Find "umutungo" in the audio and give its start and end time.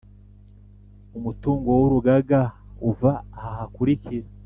1.17-1.67